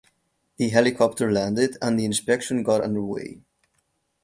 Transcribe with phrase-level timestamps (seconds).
[0.57, 3.43] The helicopter landed and the inspection got underway.